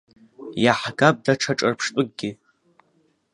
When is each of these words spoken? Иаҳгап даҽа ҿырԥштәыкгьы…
Иаҳгап 0.63 1.15
даҽа 1.25 1.53
ҿырԥштәыкгьы… 1.57 2.29